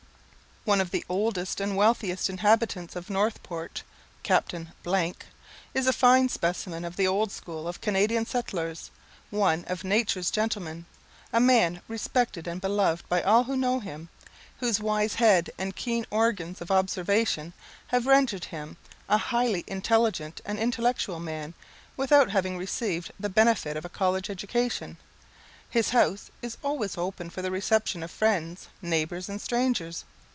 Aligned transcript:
One 0.63 0.79
of 0.79 0.91
the 0.91 1.03
oldest 1.09 1.59
and 1.59 1.75
wealthiest 1.75 2.29
inhabitants 2.29 2.95
of 2.95 3.09
Northport, 3.09 3.81
Captain, 4.21 4.73
is 5.73 5.87
a 5.87 5.91
fine 5.91 6.29
specimen 6.29 6.85
of 6.85 6.97
the 6.97 7.07
old 7.07 7.31
school 7.31 7.67
of 7.67 7.81
Canadian 7.81 8.27
settlers; 8.27 8.91
one 9.31 9.65
of 9.65 9.83
nature's 9.83 10.29
gentlemen, 10.29 10.85
a 11.33 11.39
man 11.39 11.81
respected 11.87 12.45
and 12.45 12.61
beloved 12.61 13.09
by 13.09 13.23
all 13.23 13.45
who 13.45 13.57
know 13.57 13.79
him, 13.79 14.09
whose 14.59 14.79
wise 14.79 15.15
head, 15.15 15.49
and 15.57 15.75
keen 15.75 16.05
organs 16.11 16.61
of 16.61 16.69
observation, 16.69 17.53
have 17.87 18.05
rendered 18.05 18.45
him 18.45 18.77
a 19.09 19.17
highly 19.17 19.63
intelligent 19.65 20.41
and 20.45 20.59
intellectual 20.59 21.19
man, 21.19 21.55
without 21.97 22.29
having 22.29 22.55
received 22.55 23.11
the 23.19 23.29
benefit 23.29 23.75
of 23.75 23.83
a 23.83 23.89
college 23.89 24.29
education. 24.29 24.97
His 25.71 25.89
house 25.89 26.29
is 26.43 26.57
always 26.63 26.99
open 26.99 27.31
for 27.31 27.41
the 27.41 27.49
reception 27.51 28.03
of 28.03 28.11
friends, 28.11 28.67
neighbours, 28.79 29.27
and 29.27 29.41
strangers. 29.41 30.05